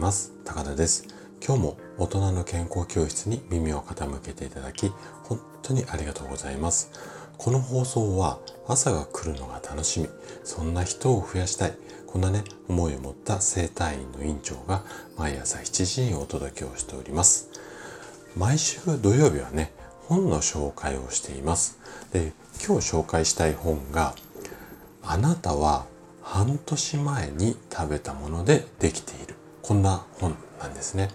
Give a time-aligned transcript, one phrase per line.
[0.00, 0.32] ます。
[0.46, 1.06] 高田です。
[1.46, 4.88] 今日も大人の健康教室に耳を傾けていただき
[5.24, 6.90] 本当にありがとうございます。
[7.36, 10.08] この放送は朝が来るのが楽しみ。
[10.42, 11.74] そんな人を増やしたい。
[12.06, 14.82] こんなね思いを持った生体院の院長が
[15.18, 17.50] 毎朝7時にお届けをしております。
[18.34, 19.70] 毎週土曜日はね
[20.08, 21.78] 本の紹介をしています。
[22.12, 22.32] で
[22.66, 24.14] 今日紹介したい本が
[25.02, 25.84] あなたは
[26.22, 31.08] 半年前に食べたものでできているこんな本なんですね。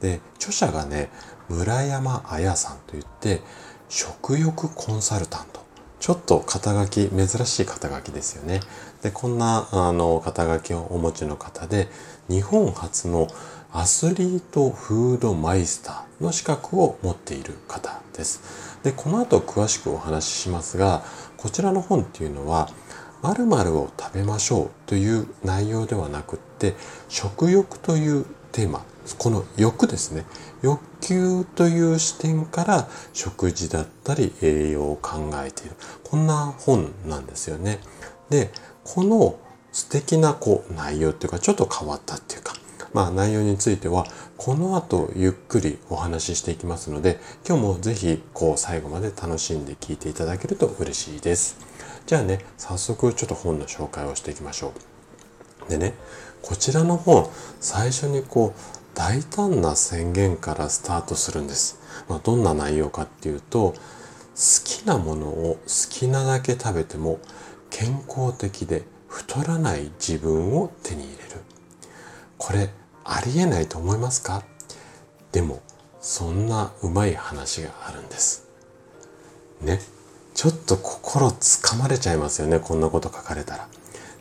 [0.00, 1.10] で著者がね
[1.48, 3.40] 村山彩さんといって
[3.88, 5.64] 食欲コンサルタント。
[5.98, 8.60] ちょっと肩書き珍しい肩書きですよね。
[9.02, 11.88] でこんなあの肩書きをお持ちの方で
[12.28, 13.28] 日本初の
[13.72, 18.40] アスリートフードマイスターの資格を持っている方です。
[18.82, 21.02] で、この後詳しくお話ししますが、
[21.36, 22.70] こちらの本っていうのは、
[23.34, 26.74] 〇〇を食べましょうという内容ではなくって、
[27.08, 28.84] 食欲というテーマ、
[29.18, 30.24] この欲ですね。
[30.62, 35.72] 欲求という視点から食事だったり栄養を考えている。
[36.04, 37.80] こんな本なんですよね。
[38.30, 38.52] で、
[38.84, 39.38] この
[39.72, 42.54] 素敵なこう内容っていうかちょっと変わったっていうか、
[42.94, 44.06] まあ、内容については
[44.38, 51.65] この後ゆっくりお話ししていきますので今日もぜひこう最後まで楽しんで聞いていただけると嬉しいです。
[52.06, 54.72] じゃあね早速ちょっと本の紹介をしていきましょ
[55.66, 55.70] う。
[55.70, 55.94] でね
[56.42, 57.28] こちらの本
[57.60, 58.60] 最初にこう
[58.94, 61.80] 大胆な宣言からスタートするんです。
[62.08, 63.76] まあ、どんな内容かっていうと好
[64.64, 67.18] きなものを好きなだけ食べても
[67.70, 71.40] 健康的で太らない自分を手に入れる。
[72.38, 72.70] これ
[73.02, 74.44] ありえないと思いますか？
[75.32, 75.60] でも
[76.00, 78.48] そんなうまい話があるんです
[79.60, 79.80] ね
[80.36, 83.68] ちょっと心つかまれちゃいますよねこんなこと書かれたら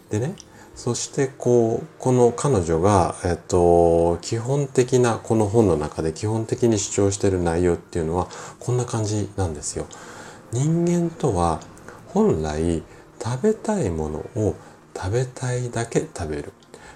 [0.10, 0.36] でね
[0.74, 8.28] そしてこうこの彼女が、えっと、基本的なこの本の中で基本的に主張している内容っていうのは
[8.60, 9.88] こんな感じなんですよ。
[10.52, 11.62] 人間とは
[12.08, 12.84] 本来
[13.22, 14.56] 食べたいものを
[14.96, 16.54] 食べたいだけ食べる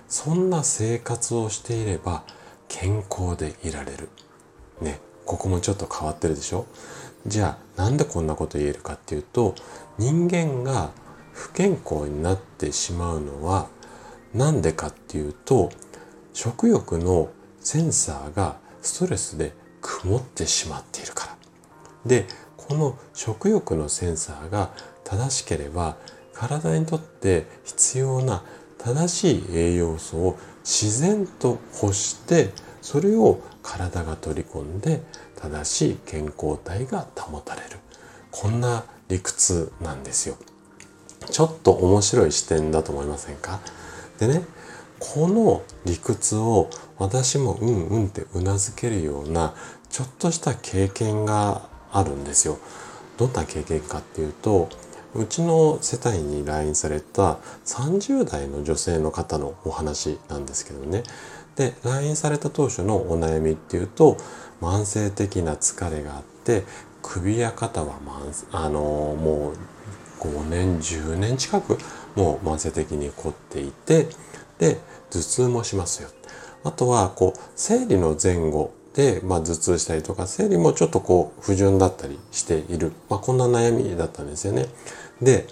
[0.07, 2.23] そんな生活をしていれば
[2.67, 4.09] 健康でいられる。
[4.81, 4.99] ね、
[5.39, 6.65] ここもちょっと変わってるでしょ？
[7.25, 9.55] じゃあなんでこんなこと言えるかっていうと
[9.97, 10.91] 人間が
[11.31, 13.69] 不健康になってしまうのは
[14.33, 15.71] なんでかっていうと
[16.33, 17.29] 食欲の
[17.61, 21.35] センサーがストレスで曇ってしまっているから。
[22.05, 22.25] で
[22.57, 24.71] この食欲のセンサーが
[25.05, 25.95] 正しければ
[26.33, 28.43] 体にとって必要な
[28.77, 32.51] 正しい栄養素を自然と欲して
[32.81, 35.01] それを体が取り込んで
[35.41, 37.77] 正しい健康体が保たれる。
[38.31, 40.35] こんな理屈なんですよ。
[41.31, 43.59] ちょっと面白い視点だと思いませんか？
[44.19, 44.43] でね
[44.99, 49.53] この理屈を私もうんうんってうなずけるような
[49.89, 52.57] ちょっとした経験があるんですよ。
[53.17, 54.69] どんな経験かっていうと
[55.15, 61.03] うちの世帯に来院された30代の女性の方のお話なんですけどね。
[61.59, 64.15] で、来院された当初のお悩みっていうと、
[64.61, 66.63] 慢性的な疲れがあって、
[67.01, 71.77] 首や肩は慢、あのもう5年、10年近く
[72.15, 74.07] もう慢性的に凝っていて、
[74.57, 74.77] で、
[75.09, 76.09] 頭痛もしますよ。
[76.63, 82.93] あとは、こう、生理の前後で、まあ、頭痛したりとか、生理もちょっとこう、不順だったりしている。
[83.09, 84.67] まあ、こんな悩みだったんですよね。
[85.21, 85.45] で、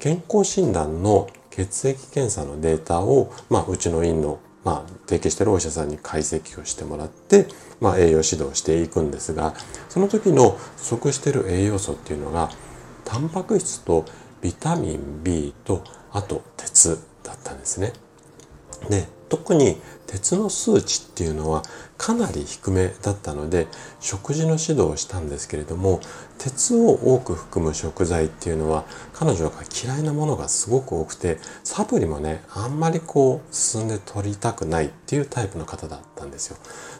[0.00, 7.48] 健康診断の血液検査のデータを、まあ、うちの院の、まあ、提携してるお医者さんに解析をしてもらって、
[7.80, 9.54] まあ、栄養指導していくんですが、
[9.88, 12.50] その時の不足してる栄養素っていうのが、
[13.04, 14.04] タンパク質と
[14.40, 17.92] ビタミン B と、あと鉄だったんですね。
[18.88, 21.62] で、特に鉄の数値っていうのは
[21.96, 23.66] かなり低めだったので
[23.98, 26.00] 食事の指導をしたんですけれども
[26.36, 28.84] 鉄を多く含む食材っていうのは
[29.14, 36.58] 彼女が嫌いなものがすごく多くてサプリもねあんまりこう進んで取りたくないっていうタイプの方だったんですよ。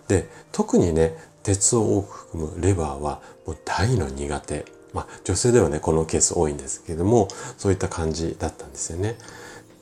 [0.08, 4.64] で特にね鉄を多く含むレバーはもう大の苦手
[4.94, 7.28] まあ女性ではねこのケース多いんですけれども
[7.58, 9.16] そういった感じだったんですよね。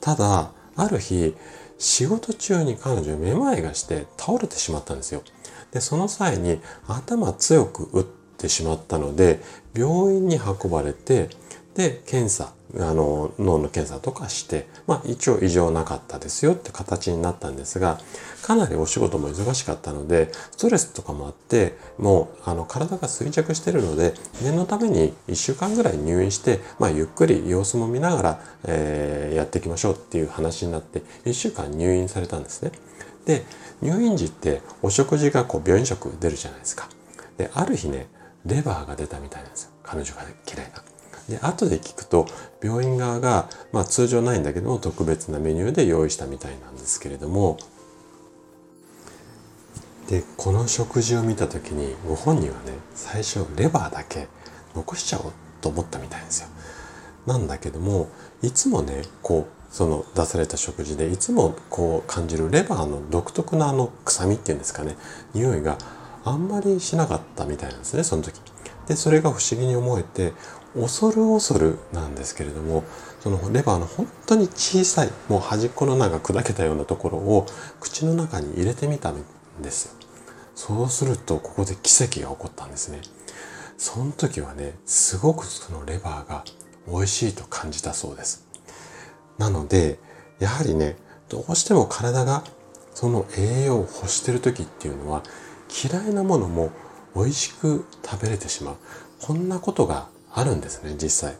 [0.01, 1.33] ただある日
[1.81, 5.23] 仕事中に彼女めまいがして倒れてしまったんですよ。
[5.71, 9.41] で、その際に頭強く打ってしまったので、
[9.73, 11.29] 病院に運ばれて、
[11.75, 17.99] で、検査、あの、脳の検査とかして、まあ一応異常なかったですよって形になったんですが、
[18.41, 24.13] かなりお仕事も忙しかったので、ストレスとかもあって、もう、あの、体が衰弱してるので、
[24.43, 32.71] 念のために1週間ぐらい入院して、まあ、ゆっくり様子も見ながら、えー、やっていきましょうっていう話になって、1週間入院されたんですね。
[33.25, 33.45] で
[33.81, 36.89] 入院時ってお食事がこう病院食出るじゃないですか。
[37.37, 38.07] である日ね
[38.45, 39.71] レバーが出たみたいなんですよ。
[39.83, 40.90] 彼女が嫌いな。
[41.31, 42.27] で後で聞くと
[42.61, 47.57] 病院側が、まあ、通常ないんだけども特別なメニューで用意したみたいなんですけれども
[50.09, 54.27] でこの食事を見た時にご本人はね最初レバーだけ
[54.75, 55.31] 残しちゃおう
[55.61, 56.49] と思ったみたいですよ。
[57.25, 58.09] なんだけども
[58.41, 64.97] いつもねこうその出された食事でいつもこう感じるレバーの独特なあの臭みっていうんですかね
[65.33, 65.77] 匂いが
[66.25, 68.50] あんまりしなかったみたいなんですねその時。
[68.87, 70.33] でそれが不思議に思えて
[70.73, 72.83] 恐る恐るなんですけれども
[73.19, 77.45] そのレバーの本当に小さいもう端っこの中砕けたようなところを
[77.79, 79.23] 口の中に入れてみたん
[79.61, 79.93] ですよ。
[80.55, 83.01] そうするとここで奇跡が起こったんですね。
[83.77, 86.43] その時はねすごくそのレバーが
[86.87, 88.47] 美味しいと感じたそうです。
[89.37, 89.99] なので
[90.39, 90.97] やはりね
[91.29, 92.43] どうしても体が
[92.93, 95.23] その栄養を欲してる時っていうのは
[95.83, 96.71] 嫌いなものも
[97.15, 98.75] 美味しく食べれてしまう。
[99.21, 101.35] こんなことがあるんですね実際。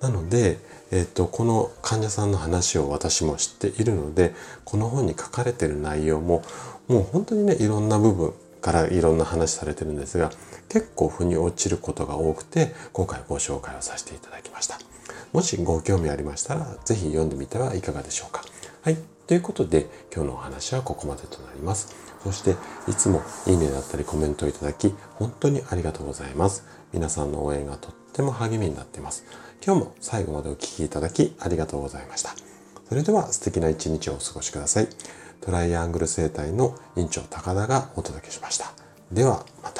[0.00, 0.58] なので、
[0.90, 4.34] えっと、この患者さんの話を私も知っているので
[4.64, 6.42] この本に書かれてる内容も
[6.86, 10.30] もう本当にねいろんな部分からいろんな話されてるんですが
[10.68, 14.78] 結構腑に落ちることが多くて今回ご紹介をさせていただきました。
[15.32, 18.42] もしご興味ありましたら是非読んでみてはいかがでしょうか。
[18.82, 19.15] はい。
[19.26, 21.94] ということで今日のお話はここまでとなります。
[22.22, 22.56] そして
[22.88, 26.64] いつもいいねだったりコメントをいただき本当にありがとうございます。
[26.92, 29.24] 皆さんの応援がとっても励みになっています。
[29.64, 32.34] 今日も最後までお聴きいただきありがとうございました。
[32.88, 34.88] それでは素敵な一日をお過ごしください。
[35.40, 38.72] トライアングル生態の院長高田がお届けしました。
[39.10, 39.75] ではまた。